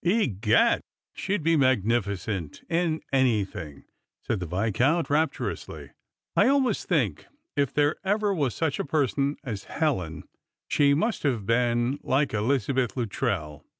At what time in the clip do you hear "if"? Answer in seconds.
7.55-7.71